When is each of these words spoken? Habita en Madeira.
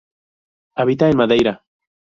Habita 0.75 1.11
en 1.11 1.15
Madeira. 1.15 1.63